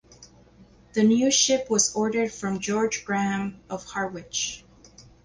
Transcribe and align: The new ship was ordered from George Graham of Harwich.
The 0.93 1.03
new 1.03 1.29
ship 1.29 1.69
was 1.69 1.93
ordered 1.95 2.31
from 2.33 2.57
George 2.59 3.05
Graham 3.05 3.61
of 3.69 3.85
Harwich. 3.85 4.65